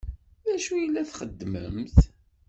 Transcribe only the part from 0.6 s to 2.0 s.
i la txeddmemt?